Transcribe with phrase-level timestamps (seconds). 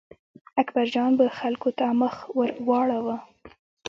[0.61, 3.17] اکبرجان به خلکو ته مخ ور واړاوه.